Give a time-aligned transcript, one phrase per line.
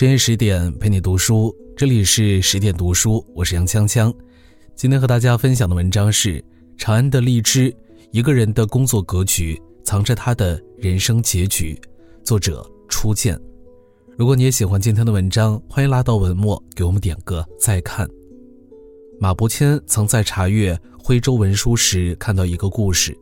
[0.00, 4.10] 深夜十点陪你读书，这里是十点读书，我是杨锵锵。
[4.74, 6.38] 今天和大家分享的文章是
[6.78, 7.70] 《长安的荔枝》，
[8.10, 11.78] 一个人的工作格局藏着他的人生结局。
[12.24, 13.38] 作者初见。
[14.16, 18.08] 如果你也喜欢今天的文章，欢迎拉到文末给我们点个再看。
[19.20, 23.14] 马伯骞曾在查阅徽州文书时看到一个故事：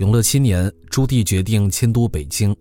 [0.00, 2.54] 永乐七年，朱棣决定迁都北京，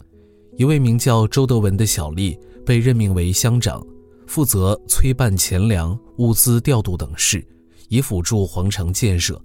[0.55, 2.39] 一位名叫周德文的小吏。
[2.65, 3.85] 被任命为乡长，
[4.27, 7.45] 负责催办钱粮、物资调度等事，
[7.89, 9.39] 以辅助皇城建设。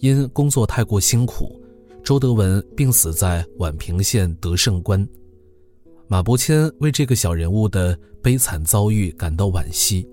[0.00, 1.60] 因工作太过辛苦，
[2.04, 5.06] 周德文病死在宛平县德胜关。
[6.06, 10.06] 马伯骞为这个小人物的悲惨遭遇感到惋惜，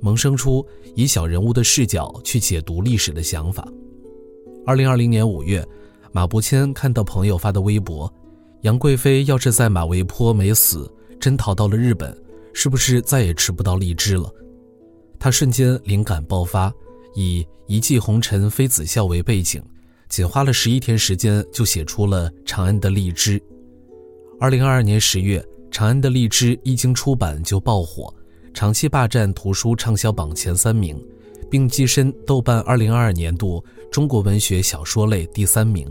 [0.00, 3.66] 萌生出以小人物的视角去解读历史的想法。
[4.66, 5.66] 二零二零年五月，
[6.12, 8.12] 马伯骞看到朋友发的微博
[8.62, 12.16] ：“杨贵妃要是在马嵬坡没死。”真逃到了日本，
[12.52, 14.32] 是不是再也吃不到荔枝了？
[15.18, 16.72] 他瞬间灵感爆发，
[17.14, 19.62] 以“一骑红尘妃子笑”为背景，
[20.08, 23.38] 仅花了十一天时间就写出了《长安的荔枝》。
[24.40, 25.40] 二零二二年十月，
[25.72, 28.14] 《长安的荔枝》一经出版就爆火，
[28.54, 30.96] 长期霸占图书畅销榜前三名，
[31.50, 35.90] 并跻身豆瓣二零二二年度中国文学小说类第三名。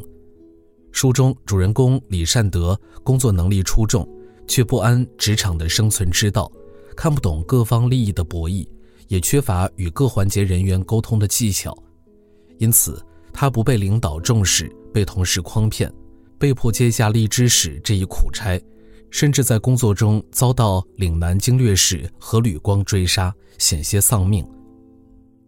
[0.94, 4.08] 书中主人公李善德工作能力出众。
[4.48, 6.52] 却不谙职场的生存之道，
[6.96, 8.68] 看不懂各方利益的博弈，
[9.08, 11.78] 也缺乏与各环节人员沟通的技巧，
[12.58, 13.04] 因此
[13.34, 15.92] 他不被领导重视，被同事诓骗，
[16.40, 18.60] 被迫接下荔枝使这一苦差，
[19.12, 24.48] 甚至在工作中遭到岭南经略使何吕光追杀，险些丧命。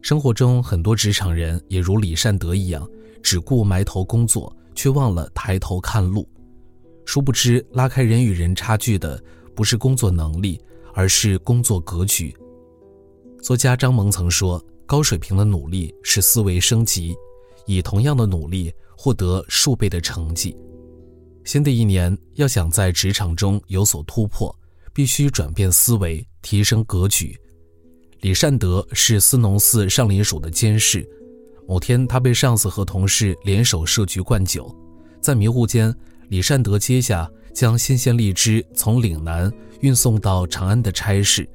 [0.02, 2.88] 生活中很多职场人也如李善德一样，
[3.22, 6.26] 只顾埋头工作，却忘了抬头看路。
[7.10, 9.20] 殊不知，拉开人与人差距的
[9.56, 10.62] 不是工作能力，
[10.94, 12.32] 而是工作格局。
[13.42, 17.16] 作家张萌曾说：“高水平的努力是思维升级，
[17.66, 20.56] 以同样的努力获得数倍的成绩。”
[21.44, 24.56] 新的一年，要想在职场中有所突破，
[24.94, 27.36] 必须转变思维，提升格局。
[28.22, 31.04] 李善德是司农司上林署的监事，
[31.68, 34.72] 某天他被上司和同事联手设局灌酒，
[35.20, 35.92] 在迷糊间。
[36.30, 39.52] 李善德接下将新鲜荔枝从岭南
[39.82, 41.48] 运送到长安的差事，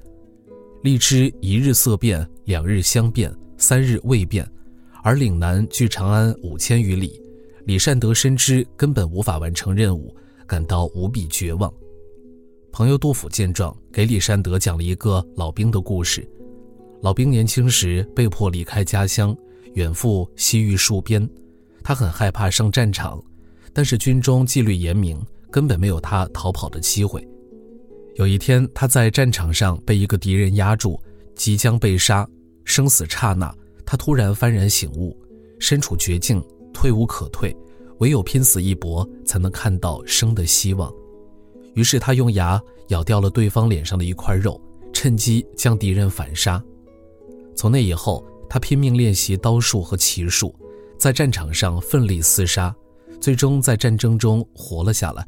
[0.83, 4.45] 荔枝一日色变，两日香变，三日味变，
[5.05, 7.23] 而岭南距长安五千余里，
[7.67, 10.13] 李善德深知根本无法完成任务，
[10.45, 11.73] 感到无比绝望。
[12.73, 16.29] 朋友杜甫见状，给李善德讲了一个老兵的故事。
[17.01, 19.37] 老兵年轻时被迫离开家乡，
[19.75, 21.29] 远赴西域戍边，
[21.85, 23.23] 他很害怕上战场。
[23.75, 25.21] 但是军中纪律严明，
[25.51, 27.27] 根本没有他逃跑的机会。
[28.15, 30.99] 有一天，他在战场上被一个敌人压住，
[31.35, 32.27] 即将被杀，
[32.65, 33.53] 生死刹那，
[33.85, 35.15] 他突然幡然醒悟，
[35.59, 36.41] 身处绝境，
[36.73, 37.55] 退无可退，
[37.99, 40.93] 唯有拼死一搏，才能看到生的希望。
[41.75, 44.61] 于是他用牙咬掉了对方脸上的一块肉，
[44.93, 46.63] 趁机将敌人反杀。
[47.57, 50.55] 从那以后，他拼命练习刀术和骑术，
[50.97, 52.73] 在战场上奋力厮杀。
[53.21, 55.27] 最终在战争中活了下来。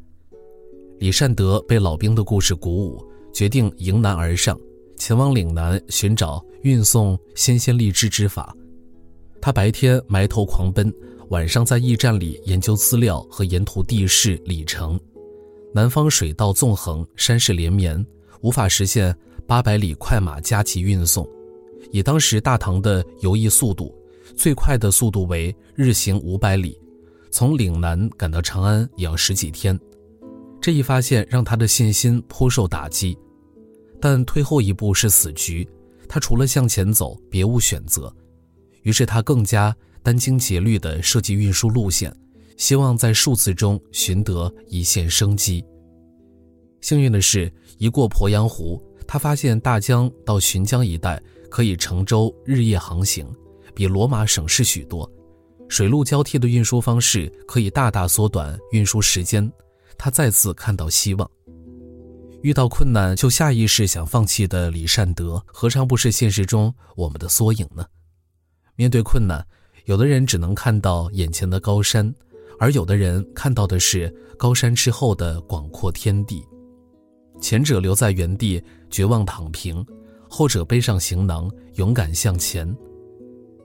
[0.99, 4.59] 李善德被老兵的故事鼓舞，决定迎难而上，
[4.97, 8.55] 前往岭南寻找运送新鲜荔枝之法。
[9.39, 10.91] 他白天埋头狂奔，
[11.29, 14.99] 晚上在驿站里研究资料和沿途地势里程。
[15.73, 18.03] 南方水道纵横，山势连绵，
[18.41, 19.15] 无法实现
[19.45, 21.27] 八百里快马加急运送。
[21.91, 23.93] 以当时大唐的游弋速度，
[24.35, 26.77] 最快的速度为日行五百里。
[27.37, 29.79] 从岭南赶到长安也要十几天，
[30.59, 33.15] 这一发现让他的信心颇受打击。
[34.01, 35.69] 但退后一步是死局，
[36.09, 38.11] 他除了向前走别无选择。
[38.81, 39.71] 于是他更加
[40.03, 42.11] 殚精竭虑地设计运输路线，
[42.57, 45.63] 希望在数次中寻得一线生机。
[46.81, 51.21] 幸运的是，一过鄱阳湖，他发现大江到浔江一带
[51.51, 53.27] 可以乘舟日夜航行，
[53.75, 55.07] 比罗马省事许多。
[55.69, 59.51] 水陆交替的运输方式可以大大缩短运输时间，
[59.97, 61.29] 他再次看到希望。
[62.41, 67.85] 遇到困难就下意识想放弃的李善德，何尝不是现实中我们的缩影呢？
[68.75, 69.45] 面对困难，
[69.85, 72.13] 有的人只能看到眼前的高山，
[72.59, 76.45] 而有的人看到的是高山之后的广阔天地。
[77.41, 79.85] 前者留在原地绝望躺平，
[80.29, 82.73] 后者背上行囊勇敢向前。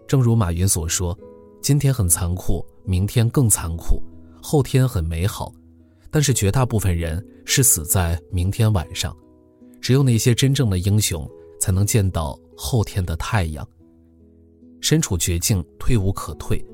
[0.08, 1.16] 正如马云所说。
[1.62, 4.02] 今天很残酷，明天更残酷，
[4.42, 5.54] 后天很美好，
[6.10, 9.16] 但是绝大部分人是死在明天晚上。
[9.80, 11.28] 只有那些真正的英雄，
[11.60, 13.66] 才能见到后天的太阳。
[14.80, 16.64] 身处绝境，退无可退，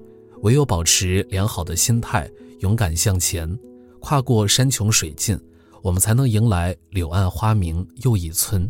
[0.40, 2.30] 唯有保持良好的心态，
[2.60, 3.58] 勇敢向前，
[4.00, 5.38] 跨过山穷水尽，
[5.82, 8.66] 我们才能迎来柳暗花明又一村。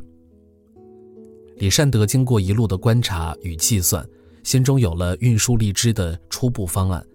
[1.59, 4.05] 李善德经过一路的观察与计算，
[4.49, 7.07] 心中有了运输荔枝的初步方案，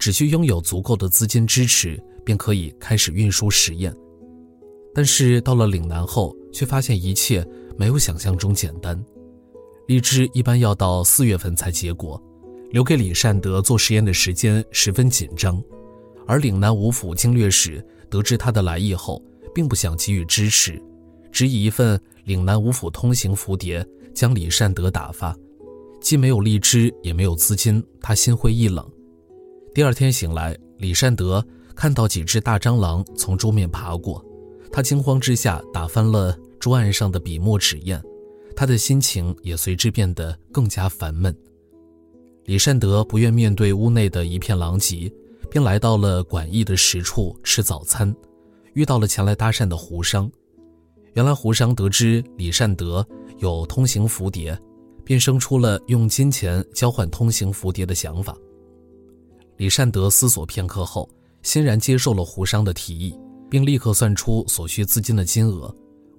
[0.00, 3.94] 只需拥有足够的资金支持，便可以开始运输实验。
[4.92, 7.46] 但是到了岭南后，却发现一切
[7.78, 9.00] 没有想象中简单。
[9.86, 12.20] 荔枝一般要到四月份才结果，
[12.72, 15.62] 留给李善德做实验的时间十分紧张。
[16.26, 17.80] 而岭南五府经略使
[18.10, 19.22] 得知他的来意后，
[19.54, 20.82] 并不想给予支持，
[21.30, 25.32] 只以一份岭南五府通行符牒将李善德打发。
[26.02, 28.84] 既没有荔枝，也没有资金，他心灰意冷。
[29.72, 31.42] 第二天醒来，李善德
[31.74, 34.22] 看到几只大蟑螂从桌面爬过。
[34.72, 38.02] 他惊慌之下打翻了桌案上的笔墨纸砚，
[38.56, 41.34] 他的心情也随之变得更加烦闷。
[42.46, 45.10] 李善德不愿面对屋内的一片狼藉，
[45.48, 48.14] 便来到了馆驿的食处吃早餐，
[48.74, 50.30] 遇到了前来搭讪的胡商。
[51.14, 53.06] 原来胡商得知李善德
[53.38, 54.58] 有通行符牒，
[55.04, 58.36] 便生出了用金钱交换通行蝴蝶的想法。
[59.56, 61.08] 李善德思索片刻后，
[61.42, 63.18] 欣然接受了胡商的提议。
[63.52, 65.70] 并立刻算出所需资金的金额，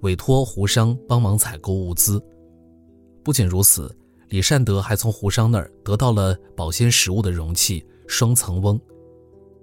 [0.01, 2.23] 委托胡商帮忙采购物资。
[3.23, 3.91] 不仅如此，
[4.29, 8.79] 李善德还从胡商那儿得到了保鲜食物的容器双层瓮。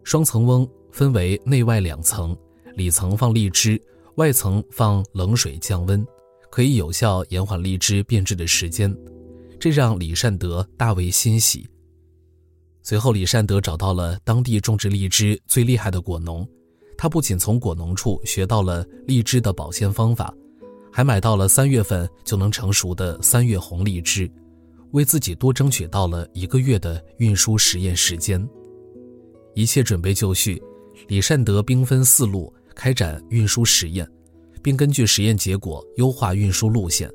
[0.03, 2.37] 双层瓮分为内外两层，
[2.75, 3.81] 里层放荔枝，
[4.17, 6.05] 外层放冷水降温，
[6.51, 8.93] 可以有效延缓荔枝变质的时间。
[9.61, 11.69] 这让李善德大为欣喜。
[12.83, 16.49] 随后，李善德找到了当地种植荔枝最厉害的果农。
[16.97, 20.35] 他不仅从果农处学到了荔枝的保鲜方法，
[20.91, 24.31] 还买到了三月份就能成熟的三月红荔枝，
[24.93, 28.47] 为自己多争取到了一个月的运输实验时间。
[29.55, 30.63] 一切准备就绪，
[31.09, 34.07] 李善德兵分四路开展运输实验，
[34.63, 37.11] 并根据实验结果优化运输路线，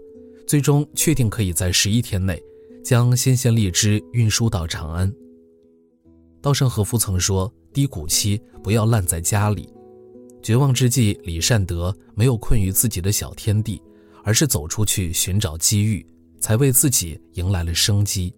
[0.48, 2.42] 最终确定可以在十一天内
[2.84, 5.12] 将新鲜荔枝运输到长安。
[6.42, 9.68] 稻盛和夫曾说：“低谷期不要烂在家里。”
[10.44, 13.82] 绝望之际，李善德没有困于自己的小天地，
[14.24, 16.06] 而是走出去寻找机遇，
[16.40, 18.32] 才为自己迎来了生机。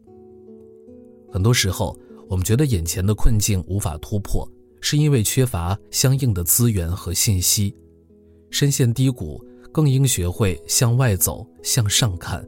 [1.30, 1.94] 很多时候，
[2.30, 4.50] 我们觉得眼前的困境无法突破，
[4.80, 7.76] 是因为缺乏相应的资源和信息。
[8.50, 9.44] 深陷低谷，
[9.78, 12.44] 更应学会向外走，向上看。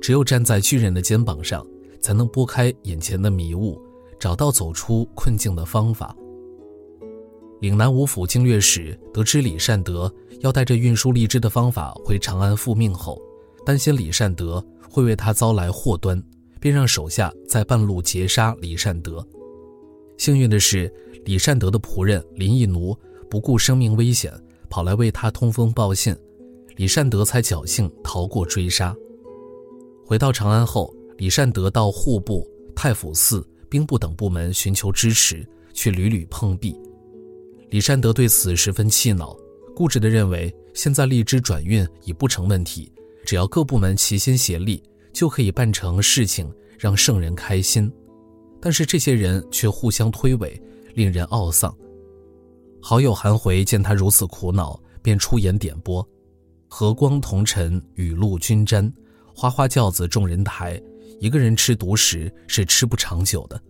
[0.00, 1.66] 只有站在巨人的肩膀上，
[2.00, 3.76] 才能拨开眼前的迷雾，
[4.20, 6.14] 找到走出困境的方法。
[7.60, 10.08] 岭南五府经略使得知李善德
[10.42, 13.20] 要带着运输荔枝的方法回长安复命后，
[13.66, 16.22] 担心李善德会为他遭来祸端，
[16.60, 19.26] 便让手下在半路截杀李善德。
[20.18, 20.88] 幸运的是，
[21.24, 22.96] 李善德的仆人林义奴
[23.28, 24.32] 不顾生命危险，
[24.70, 26.16] 跑来为他通风报信，
[26.76, 28.94] 李善德才侥幸逃过追杀。
[30.04, 36.76] 回到长安后，李善德到户部、太府寺、兵部等部门寻求支持，却屡屡碰壁。
[37.70, 39.36] 李善德对此十分气恼，
[39.74, 42.92] 固执地认为现在荔枝转运已不成问题，
[43.24, 44.82] 只要各部门齐心协力，
[45.12, 47.90] 就可以办成事情，让圣人开心。
[48.60, 50.60] 但是这些人却互相推诿，
[50.94, 51.74] 令人懊丧。
[52.80, 56.06] 好友韩回见他如此苦恼，便出言点拨
[56.76, 58.92] ：“和光同尘，雨露均沾，
[59.32, 60.82] 花花轿子众人抬，
[61.20, 63.62] 一个人吃独食是吃不长久的。”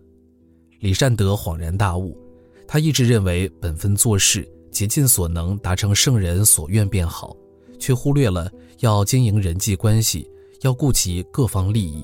[0.81, 2.19] 李善德恍然大悟。
[2.67, 7.37] 他一直认为本分做事，竭尽所能达成圣人所愿便好，
[7.79, 10.27] 却忽略了要经营人际关系，
[10.61, 12.03] 要顾及各方利益。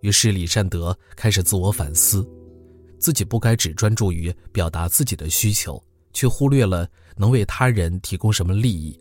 [0.00, 2.28] 于是李善德开始自我反思，
[2.98, 5.80] 自己不该只专注于表达自己的需求，
[6.12, 6.84] 却忽略了
[7.16, 9.00] 能为他人提供什么利益。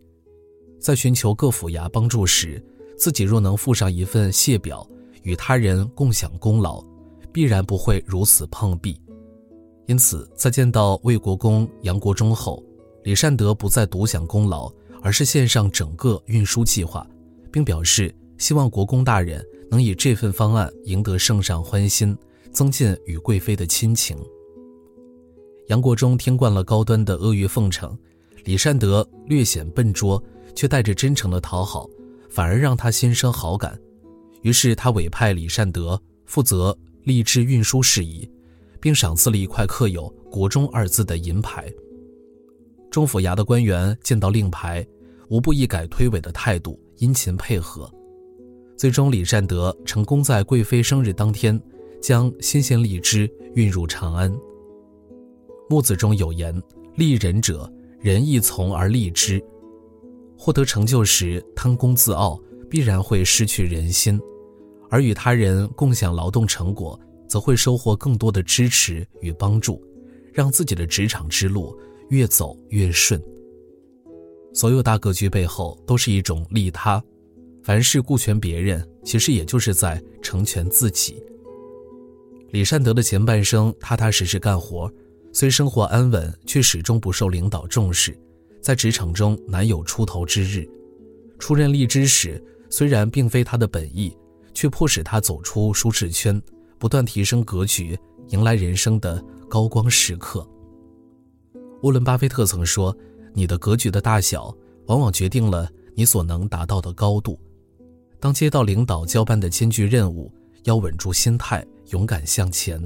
[0.79, 2.63] 在寻求各府衙帮助时，
[2.97, 4.87] 自己若能附上一份谢表，
[5.23, 6.83] 与他人共享功劳，
[7.31, 8.99] 必然不会如此碰壁。
[9.87, 12.63] 因此，在见到魏国公杨国忠后，
[13.03, 14.71] 李善德不再独享功劳，
[15.01, 17.05] 而是献上整个运输计划，
[17.51, 22.17] 并表示希望国公大人能以这份方案赢得圣上欢心，
[22.51, 24.17] 增进与贵妃的亲情。
[25.67, 27.97] 杨国忠听惯了高端的阿谀奉承，
[28.43, 30.21] 李善德略显笨拙，
[30.59, 31.89] 却带着真诚的讨好，
[32.29, 33.79] 反而让他心生好感。
[34.41, 38.29] 于是他委派李善德负责荔枝运输事宜。
[38.81, 41.71] 并赏赐了一块刻有“国中”二字的银牌。
[42.89, 44.85] 中府衙的官员见到令牌，
[45.27, 47.91] 无不一改推诿的态度，殷勤配合。
[48.77, 51.61] 最终，李善德成功在贵妃生日当天，
[52.01, 54.33] 将新鲜荔枝运入长安。
[55.69, 56.55] 木子中有言
[56.95, 59.43] ：“利人者，人亦从而利之。”
[60.41, 64.17] 获得成就时贪功自傲，必然会失去人心；
[64.89, 69.83] 而与他人共享劳动成果，则会收获更多的支持与帮助，
[70.31, 71.77] 让自己的职场之路
[72.07, 73.21] 越走越顺。
[74.53, 77.03] 所有大格局背后都是一种利他。
[77.61, 81.21] 凡事顾全别人，其实也就是在成全自己。
[82.51, 84.89] 李善德的前半生踏踏实实干活，
[85.33, 88.17] 虽生活安稳，却始终不受领导重视，
[88.61, 90.69] 在职场中难有出头之日。
[91.37, 94.15] 出任荔枝时，虽然并非他的本意，
[94.53, 96.41] 却迫使他走出舒适圈，
[96.77, 97.97] 不断提升格局，
[98.27, 100.47] 迎来人生的高光时刻。
[101.81, 102.95] 沃伦·巴菲特曾说
[103.33, 104.53] ：“你的格局的大小，
[104.87, 107.39] 往往决定了你所能达到的高度。”
[108.19, 110.29] 当接到领导交办的艰巨任务，
[110.65, 112.77] 要稳住心态，勇敢向前；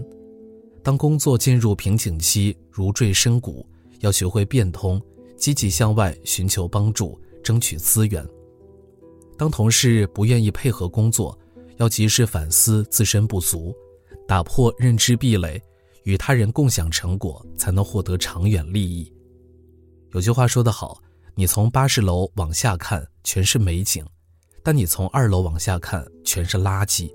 [0.84, 3.66] 当工作进入瓶颈期，如坠深谷，
[4.02, 5.02] 要学会变通，
[5.44, 8.26] 积极向外寻求帮助，争取资源；
[9.38, 11.38] 当同事不愿意配合工作，
[11.76, 13.76] 要及时反思自身不足，
[14.26, 15.62] 打破认知壁垒，
[16.04, 19.12] 与他人共享成果，才能获得长远利益。
[20.14, 20.98] 有句话说得好
[21.36, 24.02] ：“你从八十楼往下看，全是美景。”
[24.64, 27.12] 但你从二楼往下看，全是垃圾。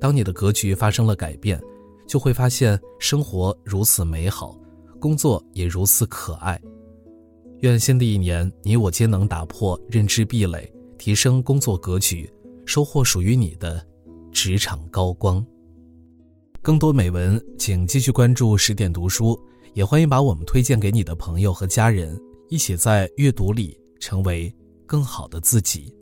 [0.00, 1.60] 当你的格局发生了改变，
[2.08, 4.58] 就会发现生活如此美好，
[4.98, 6.58] 工作也如此可爱。
[7.62, 12.28] 愿新的一年，你我皆能打破认知壁垒，提升工作格局，
[12.66, 13.80] 收获属于你的
[14.32, 15.44] 职场高光。
[16.60, 19.38] 更多美文，请继续关注十点读书，
[19.74, 24.52] 也欢迎把我们推荐给你的朋友和家人，一起在阅读里成为
[24.84, 25.94] 更好的自己。